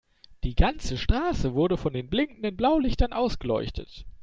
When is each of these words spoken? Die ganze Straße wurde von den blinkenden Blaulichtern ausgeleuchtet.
Die 0.43 0.55
ganze 0.55 0.97
Straße 0.97 1.53
wurde 1.53 1.77
von 1.77 1.93
den 1.93 2.09
blinkenden 2.09 2.57
Blaulichtern 2.57 3.13
ausgeleuchtet. 3.13 4.07